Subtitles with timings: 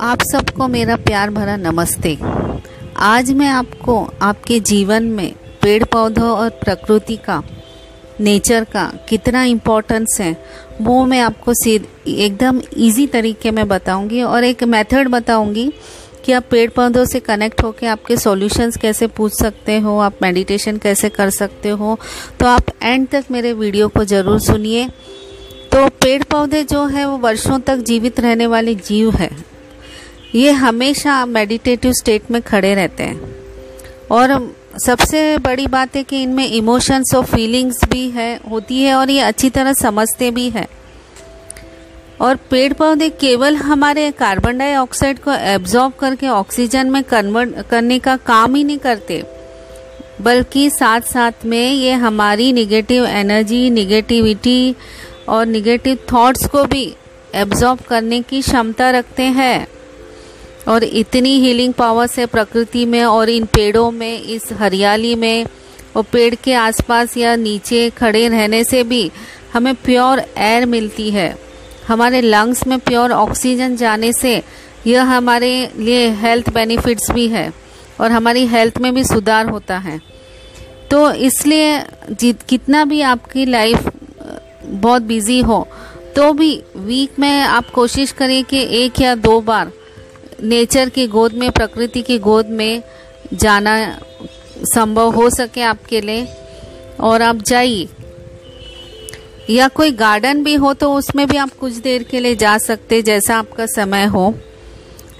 [0.00, 2.16] आप सबको मेरा प्यार भरा नमस्ते।
[2.96, 5.32] आज मैं आपको आपके जीवन में
[5.62, 7.42] पेड़ पौधों और प्रकृति का
[8.20, 10.36] नेचर का कितना इम्पोर्टेंस है,
[10.80, 11.52] वो मैं आपको
[12.08, 15.70] एकदम इजी तरीके में बताऊँगी और एक मेथड बताऊँगी
[16.24, 20.76] कि आप पेड़ पौधों से कनेक्ट होकर आपके सॉल्यूशंस कैसे पूछ सकते हो, आप मेडिटेशन
[20.76, 21.98] कैसे कर सकते हो।
[22.40, 24.88] तो आप एंड तक मेरे वीडियो को ज़रूर सुनिए।
[25.72, 29.55] तो पेड़ पौधे जो है, वो वर्षों तक जीवित रहने वाले जीव है।
[30.34, 33.34] ये हमेशा मेडिटेटिव स्टेट में खड़े रहते हैं।
[34.10, 34.54] और
[34.84, 39.20] सबसे बड़ी बात है कि इनमें इमोशंस और फीलिंग्स भी है, होती है और ये
[39.20, 40.66] अच्छी तरह समझते भी है।
[42.20, 48.16] और पेड़ पौधे केवल हमारे कार्बन डाइऑक्साइड को एब्जॉर्ब करके ऑक्सीजन में कन्वर्ट करने का
[48.16, 49.22] काम ही नहीं करते,
[50.20, 54.74] बल्कि साथ साथ में ये हमारी निगेटिव एनर्जी निगेटिविटी
[55.28, 56.84] और निगेटिव थॉट्स को भी
[57.34, 59.66] एब्जॉर्ब करने की क्षमता रखते हैं।
[60.68, 65.46] और इतनी हीलिंग पावर्स है प्रकृति में और इन पेड़ों में, इस हरियाली में
[65.96, 69.10] और पेड़ के आसपास या नीचे खड़े रहने से भी
[69.52, 71.34] हमें प्योर एयर मिलती है।
[71.88, 74.42] हमारे लंग्स में प्योर ऑक्सीजन जाने से
[74.86, 77.52] यह हमारे लिए हेल्थ बेनिफिट्स भी है
[78.00, 80.00] और हमारी हेल्थ में भी सुधार होता है।
[80.90, 81.78] तो इसलिए
[82.10, 83.88] जित, कितना भी आपकी लाइफ
[84.64, 85.66] बहुत बिज़ी हो
[86.16, 89.72] तो भी वीक में आप कोशिश करें कि एक या दो बार
[90.42, 92.82] नेचर की गोद में, प्रकृति की गोद में
[93.34, 94.00] जाना
[94.74, 96.26] संभव हो सके आपके लिए।
[97.00, 97.88] और आप जाइए।
[99.50, 103.02] या कोई गार्डन भी हो तो उसमें भी आप कुछ देर के लिए जा सकते
[103.02, 104.34] जैसा आपका समय हो।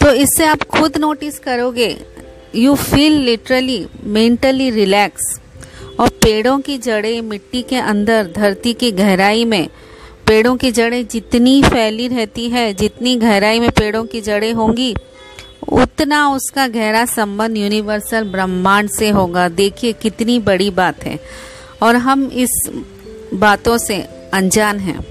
[0.00, 1.96] तो इससे आप खुद नोटिस करोगे।
[2.54, 5.40] You feel literally mentally relax
[6.00, 9.68] और पेड़ों की जड़ें मिट्टी के अंदर, धरती की गहराई में
[10.26, 14.94] पेड़ों की जड़ें जितनी फैली रहती है, जितनी गहराई में पेड़ों की जड़ें होंगी,
[15.72, 21.20] उतना उसका गहरा संबंध यूनिवर्सल ब्रह्मांड से होगा। देखिए, कितनी बड़ी बात है।
[21.82, 22.70] और हम इस
[23.34, 24.02] बातों से
[24.34, 25.06] अनजान हैं।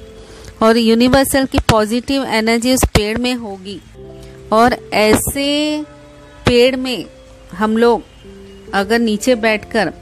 [0.64, 3.82] और यूनिवर्सल की पॉजिटिव एनर्जी उस पेड़ में होगी।
[4.54, 5.82] और ऐसे
[6.46, 7.06] पेड़ में
[7.54, 8.02] हम लोग
[8.74, 9.94] अगर नीचे बैठकर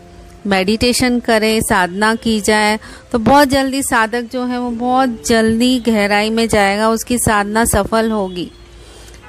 [0.48, 2.80] मेडिटेशन करें, साधना की जाए
[3.12, 8.12] तो बहुत जल्दी साधक जो है वो बहुत जल्दी गहराई में जाएगा, उसकी साधना सफल
[8.12, 8.50] होगी।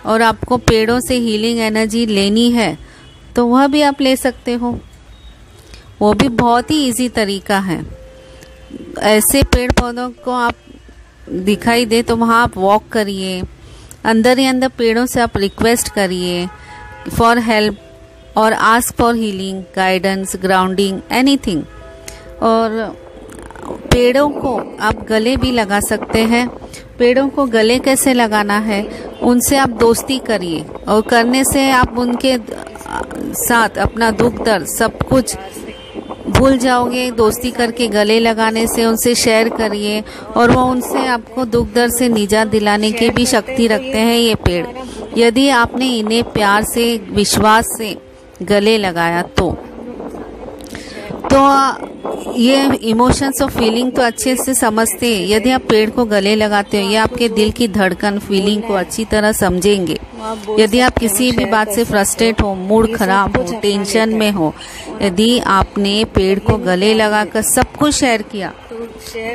[0.07, 2.77] और आपको पेड़ों से हीलिंग एनर्जी लेनी है
[3.37, 4.79] तो वह भी आप ले सकते हो।
[6.01, 7.85] वो भी बहुत ही इजी तरीका है।
[8.99, 10.55] ऐसे पेड़ पौधों को आप
[11.29, 13.43] दिखाई दे तो वहाँ आप वॉक करिए।
[14.05, 16.47] अंदर ही अंदर पेड़ों से आप रिक्वेस्ट करिए।
[17.09, 17.79] फॉर हेल्प
[18.37, 21.63] और ask for healing guidance grounding anything
[22.43, 22.97] और
[23.93, 26.47] पेड़ों को आप गले भी लगा सकते हैं।
[26.99, 28.83] पेड़ों को गले कैसे लगाना है,
[29.23, 32.37] उनसे आप दोस्ती करिए और करने से आप उनके
[33.35, 35.37] साथ अपना दुख, दर्द सब कुछ
[36.29, 40.03] भूल जाओगे। दोस्ती करके गले लगाने से उनसे शेयर करिए
[40.37, 44.35] और वो उनसे आपको दुख, दर्द से निजात दिलाने की भी शक्ति रखते हैं ये
[44.35, 44.67] पेड़।
[45.19, 47.97] यदि आपने इन्हें प्यार से, विश्वास से
[48.43, 49.51] गले लगाया तो।
[51.25, 51.41] तो
[52.33, 56.83] ये इमोशंस और फीलिंग तो अच्छे से समझते हैं। यदि आप पेड़ को गले लगाते
[56.83, 59.99] हो, ये आपके दिल की धड़कन फीलिंग को अच्छी तरह समझेंगे।
[60.59, 64.53] यदि आप किसी भी बात से फ्रस्ट्रेट हो मूड खराब हो टेंशन में हो,
[65.03, 68.53] यदि आपने पेड़ को गले लगाकर सब कुछ शेयर किया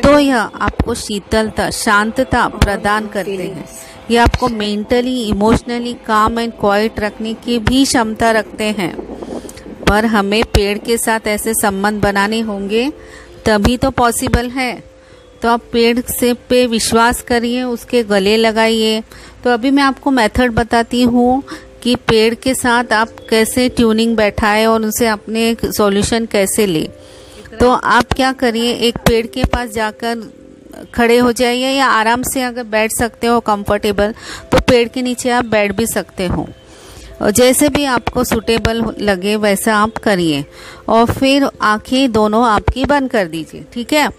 [0.03, 3.65] तो यह आपको शीतलता, शांतता प्रदान करते हैं।
[4.11, 8.95] ये आपको mentally, emotionally calm and quiet रखने की भी क्षमता रखते हैं।
[9.85, 12.89] पर हमें पेड़ के साथ ऐसे संबंध बनाने होंगे,
[13.45, 14.83] तभी तो पॉसिबल है।
[15.41, 19.01] तो आप पेड़ से पे विश्वास करिए, उसके गले लगाइए।
[19.43, 21.43] तो अभी मैं आपको मेथड बताती हूँ
[21.83, 26.89] कि पेड़ के साथ आप कैसे ट्यूनिंग बैठाए और उनसे अपने सॉल्यूशन कैसे ले।
[27.59, 30.31] तो आप क्या करिए, एक पेड़ के पास जाकर
[30.93, 34.13] खड़े हो जाइए या आराम से अगर बैठ सकते हो कंफर्टेबल
[34.51, 36.47] तो पेड़ के नीचे आप बैठ भी सकते हो।
[37.21, 40.43] और जैसे भी आपको सुटेबल लगे, वैसा आप करिए।
[40.89, 44.09] और फिर आँखें दोनों आपकी बंद कर दीजिए, ठीक है?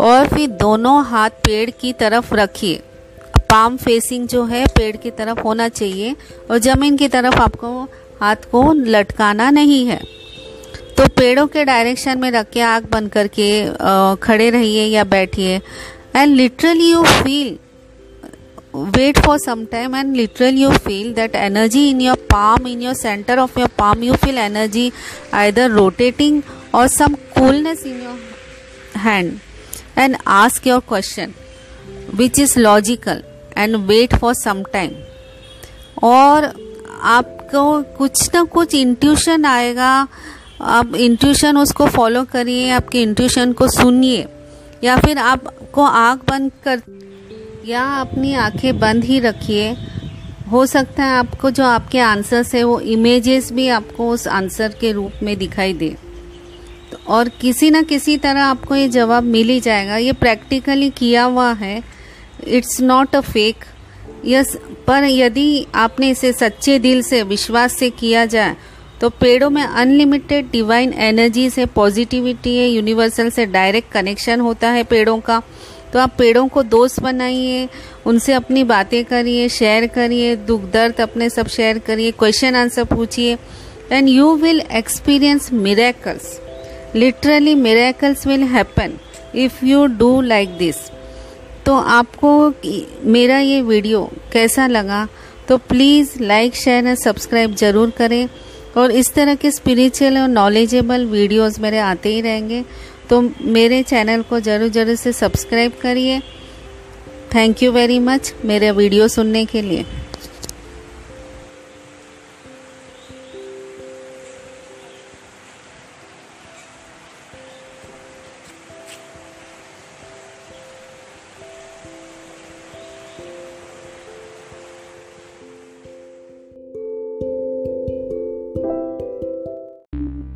[0.00, 2.80] और फिर दोनों हाथ पेड़ की तरफ़ रखिए।
[3.40, 6.14] पाम फेसिंग जो है, पेड़ की तरफ़ होना चाहिए।
[6.50, 7.82] और ज़मीन की तरफ़ आपको
[8.20, 10.00] हाथ को लटकाना नहीं है।
[10.96, 13.48] तो पेड़ों के डायरेक्शन में रख के आग बंद करके
[14.16, 15.60] खड़े रहिए या बैठिए।
[16.16, 17.58] And literally you feel
[18.96, 22.94] wait for some time and literally you feel that energy in your palm in your
[22.94, 24.90] centre of your palm you feel energy
[25.34, 26.42] either rotating
[26.74, 29.38] और some coolness in your hand
[29.98, 31.34] and ask your question
[32.14, 33.22] which is logical
[33.56, 34.90] and wait for some time
[36.02, 36.52] और
[37.02, 40.08] आपको कुछ ना कुछ intuition आएगा।
[40.60, 44.26] आप intuition उसको follow करिए, आपके इंट्यूशन को सुनिए।
[44.84, 46.80] या फिर आप आपको आँख बंद कर
[47.66, 49.70] या अपनी आँखें बंद ही रखिए।
[50.50, 54.90] हो सकता है आपको जो आपके आंसर्स है वो इमेजेस भी आपको उस आंसर के
[54.92, 55.94] रूप में दिखाई दे।
[57.08, 61.52] और किसी ना किसी तरह आपको ये जवाब मिल ही जाएगा। ये प्रैक्टिकली किया हुआ
[61.52, 61.82] है।
[62.46, 63.64] It's not a fake
[64.26, 64.56] yes
[64.86, 68.56] पर यदि आपने इसे सच्चे दिल से, विश्वास से किया जाए
[69.00, 74.82] तो पेड़ों में अनलिमिटेड डिवाइन एनर्जी से पॉजिटिविटी है यूनिवर्सल से डायरेक्ट कनेक्शन होता है
[74.84, 75.42] पेड़ों का।
[75.92, 77.68] तो आप पेड़ों को दोस्त बनाइए,
[78.06, 83.38] उनसे अपनी बातें करिए शेयर करिए, दुख दर्द अपने सब शेयर करिए क्वेश्चन आंसर पूछिए।
[83.92, 86.38] And you will experience miracles
[86.94, 88.92] literally miracles will happen
[89.36, 90.76] if you do like this
[91.66, 92.30] तो आपको
[93.06, 95.06] मेरा ये वीडियो कैसा लगा?
[95.48, 98.28] तो please like share and subscribe ज़रूर करें।
[98.76, 102.64] और इस तरह के स्पिरिचुअल और नॉलेजेबल वीडियोस मेरे आते ही रहेंगे।
[103.10, 106.20] तो मेरे चैनल को ज़रूर ज़रूर से सब्सक्राइब करिए।
[107.34, 109.84] थैंक यू वेरी मच मेरे वीडियो सुनने के लिए।